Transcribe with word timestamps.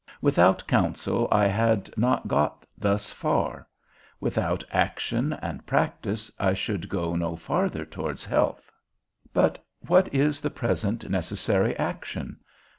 Without 0.19 0.65
counsel, 0.67 1.27
I 1.31 1.45
had 1.45 1.95
not 1.95 2.27
got 2.27 2.65
thus 2.75 3.11
far; 3.11 3.67
without 4.19 4.63
action 4.71 5.31
and 5.33 5.63
practice, 5.67 6.31
I 6.39 6.55
should 6.55 6.89
go 6.89 7.15
no 7.15 7.35
farther 7.35 7.85
towards 7.85 8.25
health. 8.25 8.71
But 9.31 9.63
what 9.81 10.11
is 10.11 10.41
the 10.41 10.49
present 10.49 11.07
necessary 11.07 11.77
action? 11.77 12.37